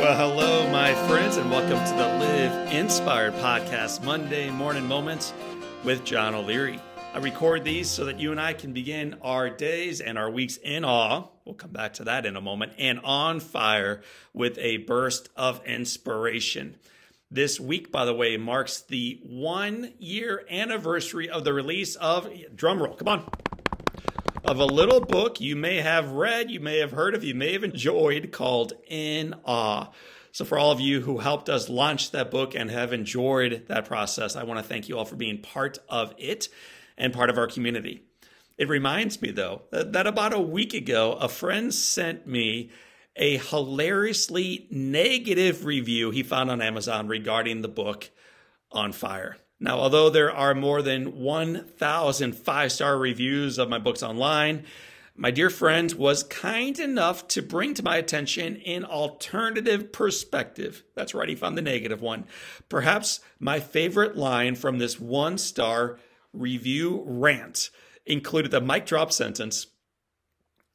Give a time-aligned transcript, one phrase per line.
[0.00, 5.34] Well, hello, my friends, and welcome to the Live Inspired Podcast Monday Morning Moments
[5.84, 6.80] with John O'Leary.
[7.12, 10.56] I record these so that you and I can begin our days and our weeks
[10.56, 11.28] in awe.
[11.44, 14.00] We'll come back to that in a moment, and on fire
[14.32, 16.76] with a burst of inspiration.
[17.30, 22.26] This week, by the way, marks the one year anniversary of the release of,
[22.56, 23.28] drumroll, come on,
[24.44, 27.52] of a little book you may have read, you may have heard of, you may
[27.52, 29.88] have enjoyed called In Awe.
[30.32, 33.84] So, for all of you who helped us launch that book and have enjoyed that
[33.84, 36.48] process, I want to thank you all for being part of it
[36.96, 38.04] and part of our community.
[38.56, 42.70] It reminds me, though, that about a week ago, a friend sent me
[43.16, 48.10] a hilariously negative review he found on Amazon regarding the book
[48.70, 49.36] On Fire.
[49.60, 54.64] Now, although there are more than 1,000 five star reviews of my books online,
[55.14, 60.82] my dear friend was kind enough to bring to my attention an alternative perspective.
[60.94, 62.24] That's right, he found the negative one.
[62.70, 65.98] Perhaps my favorite line from this one star
[66.32, 67.68] review rant
[68.06, 69.66] included the mic drop sentence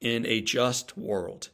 [0.00, 1.48] In a just world,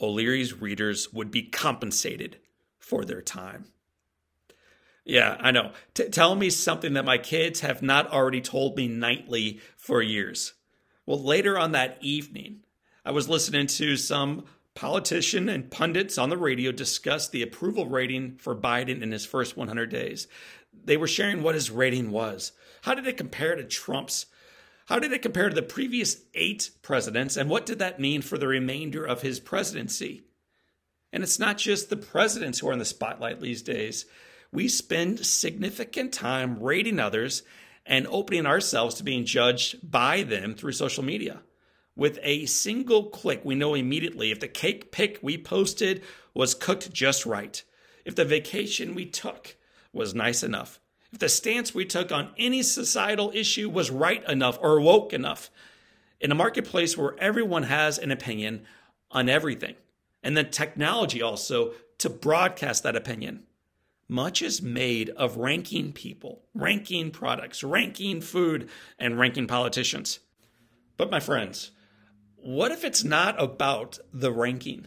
[0.00, 2.38] O'Leary's readers would be compensated
[2.80, 3.66] for their time.
[5.04, 5.72] Yeah, I know.
[5.92, 10.54] T- tell me something that my kids have not already told me nightly for years.
[11.04, 12.60] Well, later on that evening,
[13.04, 18.36] I was listening to some politician and pundits on the radio discuss the approval rating
[18.38, 20.26] for Biden in his first 100 days.
[20.72, 22.52] They were sharing what his rating was.
[22.82, 24.26] How did it compare to Trump's?
[24.86, 27.36] How did it compare to the previous eight presidents?
[27.36, 30.22] And what did that mean for the remainder of his presidency?
[31.12, 34.06] And it's not just the presidents who are in the spotlight these days
[34.54, 37.42] we spend significant time rating others
[37.84, 41.42] and opening ourselves to being judged by them through social media.
[41.96, 46.02] With a single click, we know immediately if the cake pic we posted
[46.34, 47.62] was cooked just right,
[48.04, 49.56] if the vacation we took
[49.92, 50.80] was nice enough,
[51.12, 55.50] if the stance we took on any societal issue was right enough or woke enough.
[56.20, 58.62] In a marketplace where everyone has an opinion
[59.10, 59.74] on everything,
[60.22, 63.44] and then technology also to broadcast that opinion
[64.08, 70.20] much is made of ranking people, ranking products, ranking food, and ranking politicians.
[70.96, 71.70] But, my friends,
[72.36, 74.86] what if it's not about the ranking?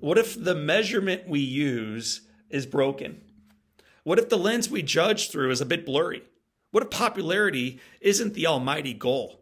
[0.00, 3.22] What if the measurement we use is broken?
[4.04, 6.22] What if the lens we judge through is a bit blurry?
[6.70, 9.40] What if popularity isn't the almighty goal,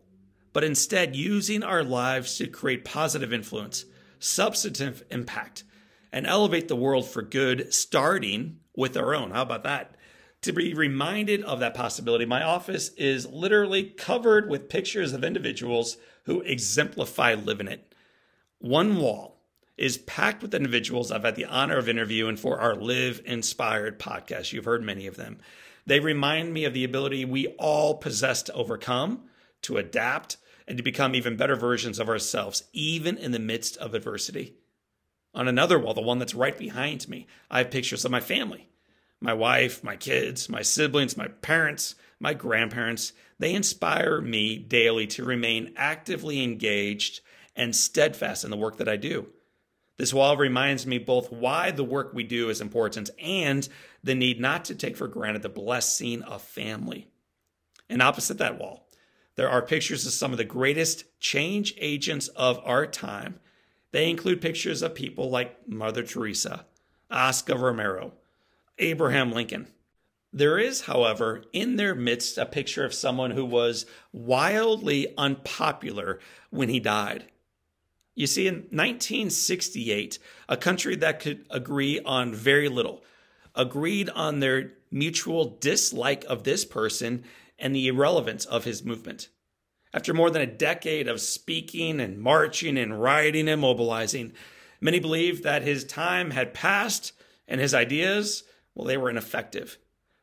[0.52, 3.84] but instead using our lives to create positive influence,
[4.18, 5.64] substantive impact,
[6.12, 9.30] and elevate the world for good, starting with our own.
[9.30, 9.94] How about that?
[10.42, 15.98] To be reminded of that possibility, my office is literally covered with pictures of individuals
[16.24, 17.94] who exemplify living it.
[18.58, 19.42] One wall
[19.76, 24.52] is packed with individuals I've had the honor of interviewing for our Live Inspired podcast.
[24.52, 25.38] You've heard many of them.
[25.84, 29.24] They remind me of the ability we all possess to overcome,
[29.62, 33.92] to adapt, and to become even better versions of ourselves, even in the midst of
[33.92, 34.54] adversity.
[35.34, 38.69] On another wall, the one that's right behind me, I have pictures of my family
[39.20, 43.12] my wife, my kids, my siblings, my parents, my grandparents.
[43.38, 47.20] They inspire me daily to remain actively engaged
[47.56, 49.28] and steadfast in the work that I do.
[49.96, 53.68] This wall reminds me both why the work we do is important and
[54.02, 57.08] the need not to take for granted the blessing of family.
[57.88, 58.88] And opposite that wall,
[59.34, 63.40] there are pictures of some of the greatest change agents of our time
[63.92, 66.66] they include pictures of people like Mother Teresa,
[67.10, 68.12] Oscar Romero,
[68.80, 69.68] Abraham Lincoln.
[70.32, 76.20] There is, however, in their midst a picture of someone who was wildly unpopular
[76.50, 77.26] when he died.
[78.14, 83.02] You see, in 1968, a country that could agree on very little
[83.54, 87.24] agreed on their mutual dislike of this person
[87.58, 89.28] and the irrelevance of his movement.
[89.92, 94.32] After more than a decade of speaking and marching and rioting and mobilizing,
[94.80, 97.12] many believed that his time had passed
[97.48, 98.44] and his ideas,
[98.74, 99.78] well, they were ineffective.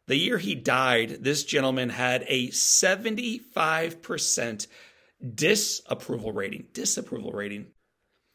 [0.07, 4.67] The year he died, this gentleman had a 75%
[5.33, 6.67] disapproval rating.
[6.73, 7.67] Disapproval rating.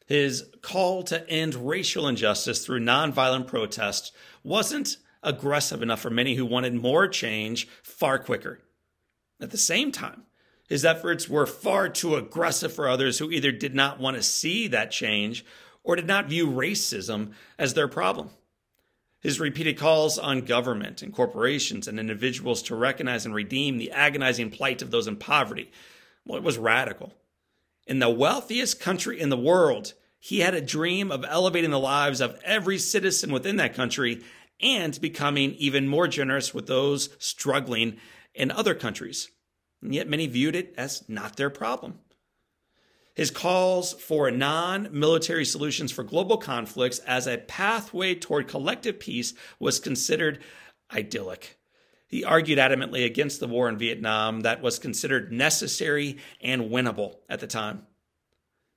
[0.07, 4.13] His call to end racial injustice through nonviolent protest
[4.43, 8.61] wasn't aggressive enough for many who wanted more change far quicker.
[9.41, 10.25] At the same time,
[10.69, 14.69] his efforts were far too aggressive for others who either did not want to see
[14.69, 15.45] that change
[15.83, 18.31] or did not view racism as their problem.
[19.23, 24.51] His repeated calls on government and corporations and individuals to recognize and redeem the agonizing
[24.51, 25.71] plight of those in poverty,
[26.27, 27.15] well, it was radical.
[27.87, 32.21] In the wealthiest country in the world, He had a dream of elevating the lives
[32.21, 34.23] of every citizen within that country
[34.61, 37.97] and becoming even more generous with those struggling
[38.33, 39.31] in other countries.
[39.83, 41.99] And yet many viewed it as not their problem.
[43.15, 49.35] His calls for non military solutions for global conflicts as a pathway toward collective peace
[49.59, 50.43] was considered
[50.93, 51.59] idyllic.
[52.07, 57.41] He argued adamantly against the war in Vietnam that was considered necessary and winnable at
[57.41, 57.87] the time.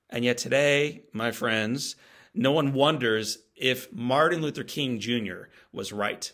[0.08, 1.96] And yet today, my friends,
[2.32, 5.48] no one wonders if Martin Luther King Jr.
[5.72, 6.30] was right.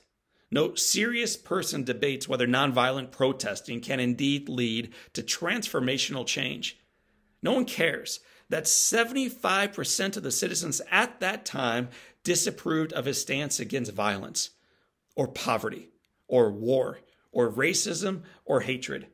[0.50, 6.78] No serious person debates whether nonviolent protesting can indeed lead to transformational change.
[7.42, 11.88] No one cares that 75% of the citizens at that time
[12.22, 14.50] disapproved of his stance against violence,
[15.16, 15.88] or poverty,
[16.28, 17.00] or war,
[17.32, 19.06] or racism, or hatred.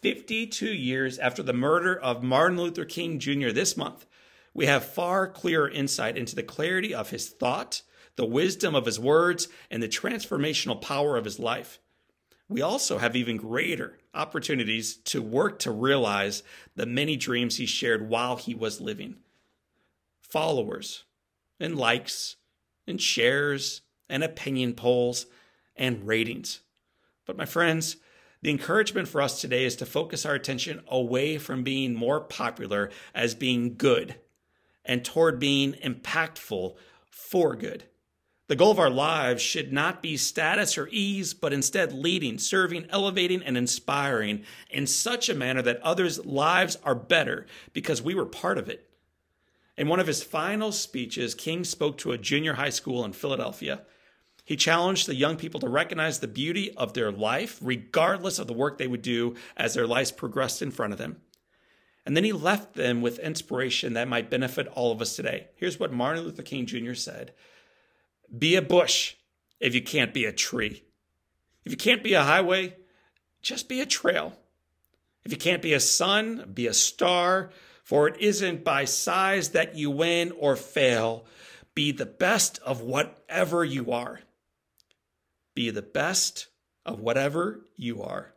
[0.00, 3.50] 52 years after the murder of Martin Luther King Jr.
[3.50, 4.06] this month,
[4.54, 7.82] we have far clearer insight into the clarity of his thought,
[8.16, 11.78] the wisdom of his words, and the transformational power of his life.
[12.52, 16.42] We also have even greater opportunities to work to realize
[16.76, 19.16] the many dreams he shared while he was living.
[20.20, 21.04] Followers,
[21.58, 22.36] and likes,
[22.86, 25.24] and shares, and opinion polls,
[25.76, 26.60] and ratings.
[27.24, 27.96] But, my friends,
[28.42, 32.90] the encouragement for us today is to focus our attention away from being more popular
[33.14, 34.16] as being good
[34.84, 36.76] and toward being impactful
[37.08, 37.84] for good.
[38.52, 42.84] The goal of our lives should not be status or ease, but instead leading, serving,
[42.90, 48.26] elevating, and inspiring in such a manner that others' lives are better because we were
[48.26, 48.90] part of it.
[49.78, 53.86] In one of his final speeches, King spoke to a junior high school in Philadelphia.
[54.44, 58.52] He challenged the young people to recognize the beauty of their life, regardless of the
[58.52, 61.22] work they would do as their lives progressed in front of them.
[62.04, 65.46] And then he left them with inspiration that might benefit all of us today.
[65.56, 66.92] Here's what Martin Luther King Jr.
[66.92, 67.32] said
[68.36, 69.14] Be a bush
[69.60, 70.84] if you can't be a tree.
[71.64, 72.76] If you can't be a highway,
[73.40, 74.32] just be a trail.
[75.24, 77.50] If you can't be a sun, be a star,
[77.84, 81.24] for it isn't by size that you win or fail.
[81.74, 84.20] Be the best of whatever you are.
[85.54, 86.48] Be the best
[86.84, 88.34] of whatever you are.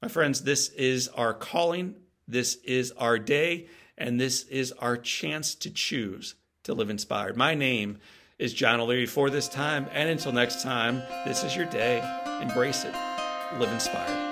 [0.00, 1.96] My friends, this is our calling
[2.32, 3.68] this is our day,
[3.98, 7.36] and this is our chance to choose to live inspired.
[7.36, 7.98] My name
[8.42, 12.02] is John O'Leary for this time, and until next time, this is your day.
[12.42, 12.92] Embrace it.
[13.56, 14.31] Live inspired.